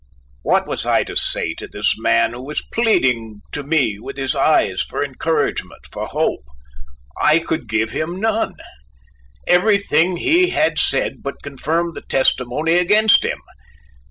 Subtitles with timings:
[0.41, 4.33] What was I to say to this man who was pleading to me with his
[4.35, 6.43] eyes for encouragement, for hope?
[7.21, 8.55] I could give him none.
[9.45, 13.37] Everything he had said but confirmed the testimony against him.